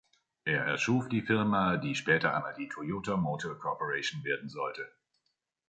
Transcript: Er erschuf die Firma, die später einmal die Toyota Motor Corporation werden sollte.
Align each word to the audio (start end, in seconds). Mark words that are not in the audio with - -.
Er 0.45 0.65
erschuf 0.65 1.09
die 1.09 1.21
Firma, 1.21 1.77
die 1.77 1.93
später 1.93 2.33
einmal 2.33 2.55
die 2.55 2.67
Toyota 2.67 3.17
Motor 3.17 3.59
Corporation 3.59 4.23
werden 4.23 4.49
sollte. 4.49 4.89